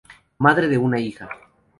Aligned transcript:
Madre 0.39 0.67
de 0.67 0.79
una 0.79 0.99
hija. 0.99 1.29